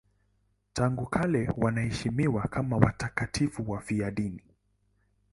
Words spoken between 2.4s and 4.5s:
kama watakatifu wafiadini.